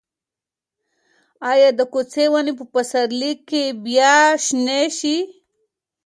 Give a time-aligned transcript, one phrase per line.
[1.51, 5.17] ایا د کوڅې ونې به په پسرلي کې بیا شنې شي؟